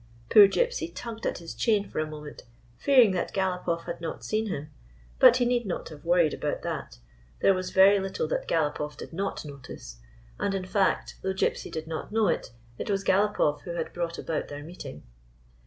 [0.31, 2.41] Poor Gypsy tugged at his chain for a moment,
[2.79, 4.71] fearing that Galopoff had not seen him.
[5.19, 6.97] But he need not have worried about that.
[7.41, 9.97] There was very little that Galopoff did not notice;
[10.39, 14.17] and, in fact, though Gypsy did not know it, it was Galopoff who had brought
[14.17, 15.03] about their meet ing.